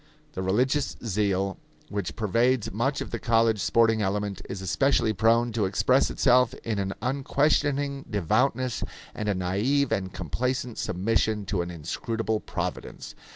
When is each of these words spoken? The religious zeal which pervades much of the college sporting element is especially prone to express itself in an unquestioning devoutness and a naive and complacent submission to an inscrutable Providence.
The 0.33 0.41
religious 0.41 0.97
zeal 1.05 1.59
which 1.89 2.15
pervades 2.15 2.71
much 2.71 3.01
of 3.01 3.11
the 3.11 3.19
college 3.19 3.59
sporting 3.61 4.01
element 4.01 4.41
is 4.49 4.59
especially 4.59 5.13
prone 5.13 5.51
to 5.51 5.65
express 5.65 6.09
itself 6.09 6.55
in 6.63 6.79
an 6.79 6.93
unquestioning 7.03 8.05
devoutness 8.09 8.83
and 9.13 9.29
a 9.29 9.35
naive 9.35 9.91
and 9.91 10.11
complacent 10.11 10.79
submission 10.79 11.45
to 11.45 11.61
an 11.61 11.69
inscrutable 11.69 12.39
Providence. 12.39 13.13